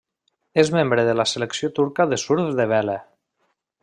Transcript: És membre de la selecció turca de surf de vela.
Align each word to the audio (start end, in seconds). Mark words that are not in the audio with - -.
És 0.61 0.71
membre 0.75 1.03
de 1.09 1.13
la 1.19 1.25
selecció 1.33 1.69
turca 1.81 2.07
de 2.15 2.21
surf 2.25 2.51
de 2.61 2.67
vela. 2.73 2.97